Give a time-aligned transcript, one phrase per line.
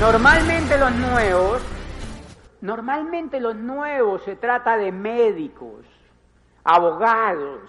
[0.00, 1.62] Normalmente los nuevos,
[2.62, 5.86] normalmente los nuevos se trata de médicos,
[6.70, 7.68] abogados,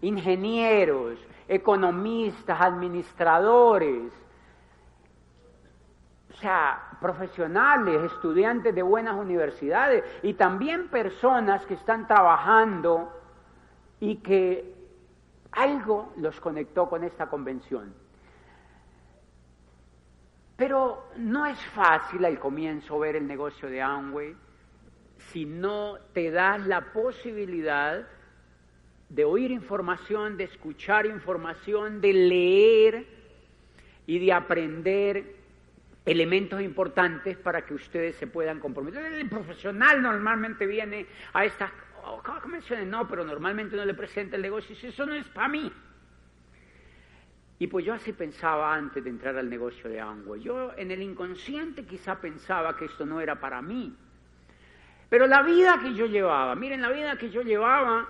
[0.00, 4.10] ingenieros, economistas, administradores,
[6.32, 13.12] o sea, profesionales, estudiantes de buenas universidades y también personas que están trabajando
[14.00, 14.76] y que
[15.52, 17.92] algo los conectó con esta convención.
[20.56, 24.34] Pero no es fácil al comienzo ver el negocio de Amway
[25.18, 28.06] si no te das la posibilidad
[29.12, 33.06] de oír información, de escuchar información, de leer
[34.06, 35.36] y de aprender
[36.06, 39.04] elementos importantes para que ustedes se puedan comprometer.
[39.12, 41.70] El profesional normalmente viene a estas
[42.04, 45.28] oh, convenciones, no, pero normalmente no le presenta el negocio y dice, eso no es
[45.28, 45.70] para mí.
[47.58, 50.40] Y pues yo así pensaba antes de entrar al negocio de Amway.
[50.40, 53.94] Yo en el inconsciente quizá pensaba que esto no era para mí.
[55.10, 58.08] Pero la vida que yo llevaba, miren, la vida que yo llevaba,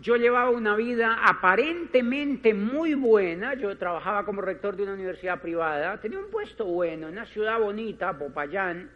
[0.00, 3.54] yo llevaba una vida aparentemente muy buena.
[3.54, 7.58] Yo trabajaba como rector de una universidad privada, tenía un puesto bueno, en una ciudad
[7.58, 8.90] bonita, Popayán.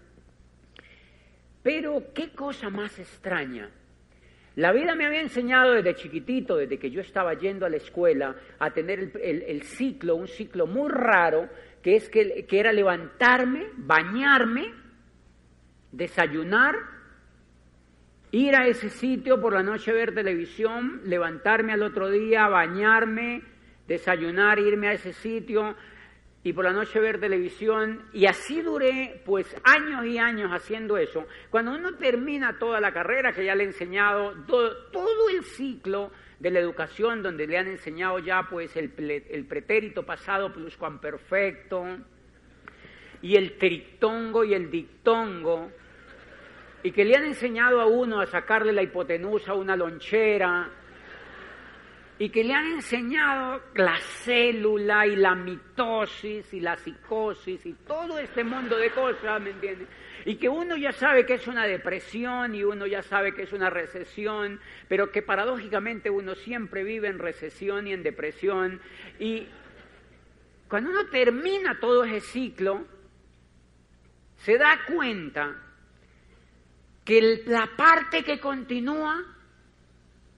[1.63, 3.71] Pero qué cosa más extraña.
[4.55, 8.37] La vida me había enseñado desde chiquitito, desde que yo estaba yendo a la escuela,
[8.59, 11.49] a tener el, ciclo, un ciclo muy raro,
[11.83, 14.75] que es que, que era levantarme, bañarme,
[15.91, 16.75] desayunar,
[18.33, 23.43] ir a ese sitio por la noche ver televisión, levantarme al otro día, bañarme,
[23.87, 25.77] desayunar, irme a ese sitio,
[26.45, 31.27] y por la noche ver televisión y así duré pues años y años haciendo eso.
[31.51, 36.51] Cuando uno termina toda la carrera que ya le he enseñado, todo, el ciclo de
[36.51, 38.93] la educación donde le han enseñado ya pues el,
[39.31, 41.85] el pretérito pasado pluscuamperfecto
[43.23, 45.71] y el trictongo y el dictongo
[46.83, 50.71] y que le han enseñado a uno a sacarle la hipotenusa a una lonchera
[52.19, 58.19] y que le han enseñado la célula y la mitosis y la psicosis y todo
[58.19, 59.89] este mundo de cosas, ¿me entiendes?
[60.25, 63.53] Y que uno ya sabe que es una depresión y uno ya sabe que es
[63.53, 68.81] una recesión, pero que paradójicamente uno siempre vive en recesión y en depresión.
[69.19, 69.49] Y
[70.69, 72.87] cuando uno termina todo ese ciclo,
[74.37, 75.57] se da cuenta
[77.05, 79.23] que la parte que continúa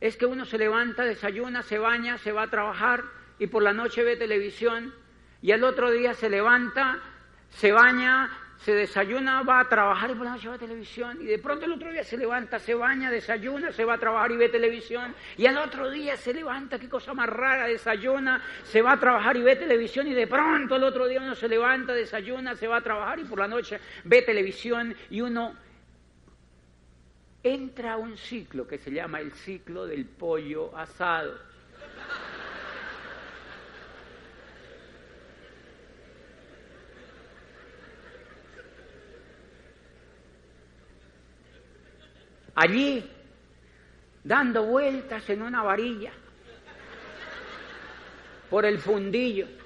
[0.00, 3.04] es que uno se levanta, desayuna, se baña, se va a trabajar
[3.38, 4.94] y por la noche ve televisión
[5.42, 6.98] y al otro día se levanta,
[7.50, 11.38] se baña, se desayuna, va a trabajar y por la noche ve televisión y de
[11.38, 14.48] pronto el otro día se levanta, se baña, desayuna, se va a trabajar y ve
[14.48, 19.00] televisión y al otro día se levanta, qué cosa más rara, desayuna, se va a
[19.00, 22.66] trabajar y ve televisión y de pronto el otro día uno se levanta, desayuna, se
[22.66, 25.54] va a trabajar y por la noche ve televisión y uno
[27.44, 31.38] entra un ciclo que se llama el ciclo del pollo asado.
[42.56, 43.04] Allí,
[44.22, 46.12] dando vueltas en una varilla
[48.48, 49.63] por el fundillo.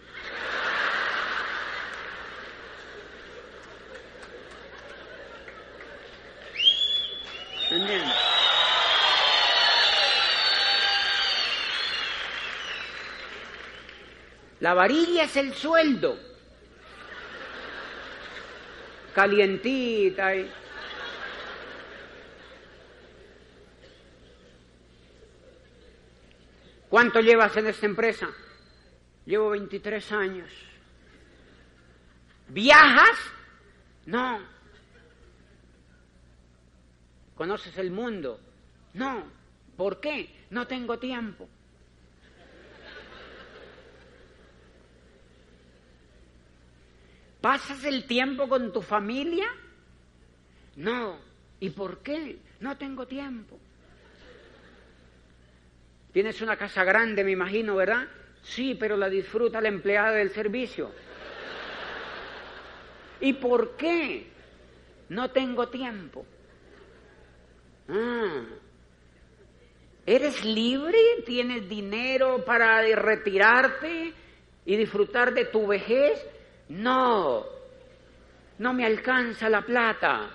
[14.60, 16.18] La varilla es el sueldo.
[19.14, 20.34] Calientita.
[20.34, 20.50] Y...
[26.88, 28.28] ¿Cuánto llevas en esta empresa?
[29.26, 30.50] Llevo 23 años.
[32.48, 33.18] ¿Viajas?
[34.06, 34.57] No.
[37.38, 38.40] ¿Conoces el mundo?
[38.94, 39.24] No.
[39.76, 40.28] ¿Por qué?
[40.50, 41.48] No tengo tiempo.
[47.40, 49.46] ¿Pasas el tiempo con tu familia?
[50.74, 51.20] No.
[51.60, 52.40] ¿Y por qué?
[52.58, 53.56] No tengo tiempo.
[56.12, 58.08] Tienes una casa grande, me imagino, ¿verdad?
[58.42, 60.90] Sí, pero la disfruta la empleada del servicio.
[63.20, 64.26] ¿Y por qué?
[65.08, 66.26] No tengo tiempo.
[67.88, 68.42] Ah,
[70.04, 70.98] ¿Eres libre?
[71.26, 74.12] ¿Tienes dinero para retirarte
[74.64, 76.24] y disfrutar de tu vejez?
[76.70, 77.44] No,
[78.58, 80.30] no me alcanza la plata.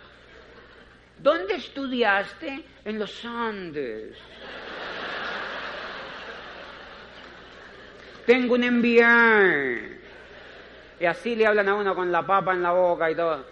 [1.19, 2.63] ¿Dónde estudiaste?
[2.85, 4.17] En los Andes.
[8.25, 9.93] Tengo un MBA.
[10.99, 13.45] Y así le hablan a uno con la papa en la boca y todo.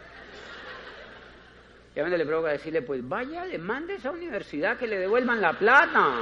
[1.96, 4.98] Y a mí le provoca decirle, pues vaya, le mande a esa universidad que le
[4.98, 6.14] devuelvan la plata.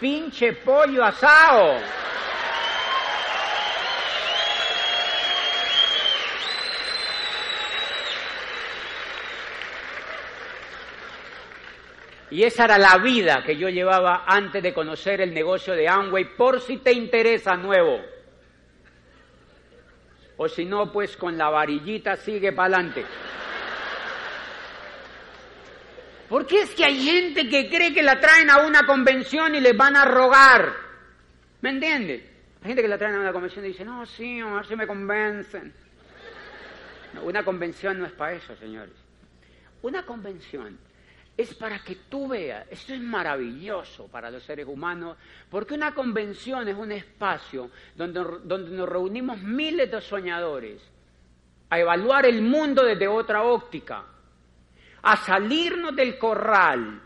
[0.00, 1.78] Pinche pollo asado.
[12.30, 16.36] Y esa era la vida que yo llevaba antes de conocer el negocio de Amway,
[16.36, 18.00] por si te interesa nuevo.
[20.36, 23.04] O si no, pues con la varillita sigue para adelante.
[26.34, 29.76] Porque es que hay gente que cree que la traen a una convención y les
[29.76, 30.74] van a rogar.
[31.60, 32.24] ¿Me entiendes?
[32.60, 34.74] Hay gente que la traen a una convención y dice, no, sí, a ver si
[34.74, 35.72] me convencen.
[37.22, 38.96] una convención no es para eso, señores.
[39.82, 40.76] Una convención
[41.36, 45.16] es para que tú veas, esto es maravilloso para los seres humanos,
[45.48, 50.82] porque una convención es un espacio donde, donde nos reunimos miles de soñadores
[51.70, 54.06] a evaluar el mundo desde otra óptica,
[55.04, 57.00] a salirnos del corral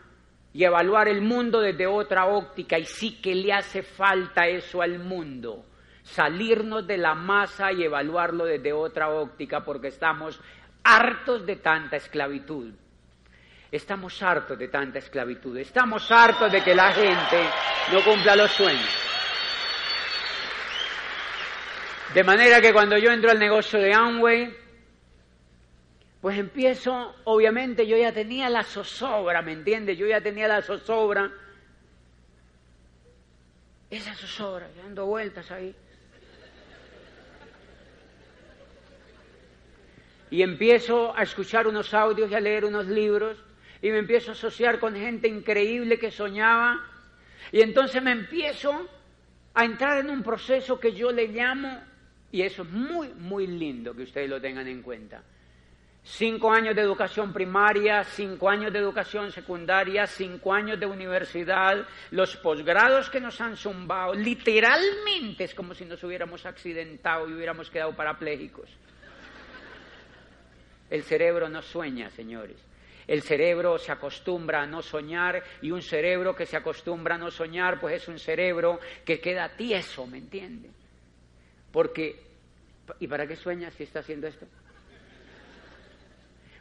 [0.53, 4.99] y evaluar el mundo desde otra óptica, y sí que le hace falta eso al
[4.99, 5.65] mundo,
[6.03, 10.39] salirnos de la masa y evaluarlo desde otra óptica, porque estamos
[10.83, 12.73] hartos de tanta esclavitud.
[13.71, 17.43] Estamos hartos de tanta esclavitud, estamos hartos de que la gente
[17.91, 18.89] no cumpla los sueños.
[22.15, 24.57] De manera que cuando yo entro al negocio de Amway,
[26.21, 29.97] pues empiezo, obviamente yo ya tenía la zozobra, ¿me entiendes?
[29.97, 31.31] Yo ya tenía la zozobra.
[33.89, 35.73] Esa zozobra, dando vueltas ahí.
[40.31, 43.37] Y empiezo a escuchar unos audios y a leer unos libros
[43.81, 46.85] y me empiezo a asociar con gente increíble que soñaba
[47.51, 48.87] y entonces me empiezo
[49.53, 51.81] a entrar en un proceso que yo le llamo,
[52.31, 55.23] y eso es muy, muy lindo que ustedes lo tengan en cuenta.
[56.03, 62.35] Cinco años de educación primaria, cinco años de educación secundaria, cinco años de universidad, los
[62.37, 67.95] posgrados que nos han zumbado, literalmente es como si nos hubiéramos accidentado y hubiéramos quedado
[67.95, 68.69] parapléjicos.
[70.89, 72.57] El cerebro no sueña, señores.
[73.05, 77.31] El cerebro se acostumbra a no soñar y un cerebro que se acostumbra a no
[77.31, 80.69] soñar, pues es un cerebro que queda tieso, ¿me entiende?
[81.71, 82.23] Porque,
[82.99, 84.45] ¿y para qué sueña si está haciendo esto?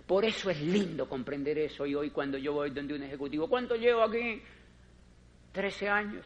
[0.09, 3.77] Por eso es lindo comprender eso y hoy cuando yo voy donde un ejecutivo, ¿cuánto
[3.77, 4.41] llevo aquí?
[5.53, 6.25] Trece años.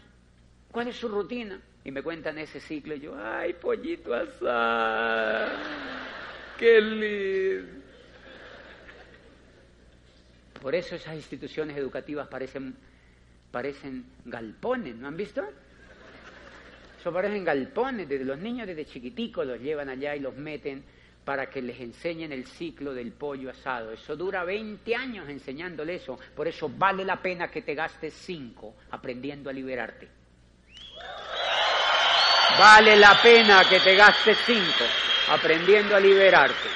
[0.70, 1.61] ¿Cuál es su rutina?
[1.84, 5.50] Y me cuentan ese ciclo y yo, ay, pollito asado,
[6.61, 7.82] qué lindo.
[10.62, 12.76] Por eso esas instituciones educativas parecen,
[13.50, 15.43] parecen galpones, ¿no han visto?
[17.00, 20.84] Eso parecen galpones, desde los niños desde chiquiticos los llevan allá y los meten
[21.24, 23.92] para que les enseñen el ciclo del pollo asado.
[23.92, 28.74] Eso dura 20 años enseñándole eso, por eso vale la pena que te gastes 5
[28.90, 30.08] aprendiendo a liberarte.
[32.58, 34.60] Vale la pena que te gastes 5
[35.31, 36.69] aprendiendo a liberarte.